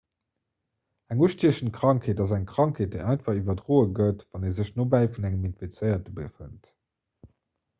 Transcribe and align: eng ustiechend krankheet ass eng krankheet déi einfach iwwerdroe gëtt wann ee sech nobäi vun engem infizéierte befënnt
eng 1.15 1.19
ustiechend 1.25 1.71
krankheet 1.75 2.23
ass 2.25 2.33
eng 2.37 2.47
krankheet 2.53 2.91
déi 2.95 3.03
einfach 3.11 3.41
iwwerdroe 3.41 3.85
gëtt 3.99 4.25
wann 4.31 4.49
ee 4.49 4.55
sech 4.61 4.73
nobäi 4.79 5.03
vun 5.17 5.29
engem 5.31 5.47
infizéierte 5.51 6.15
befënnt 6.23 6.75